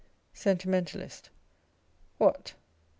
[0.33, 1.29] Sentimentalist.
[2.17, 2.55] What